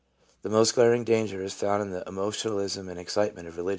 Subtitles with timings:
[0.41, 3.69] The most glaring danger is found in the emotionalism and excitement of religious revivals.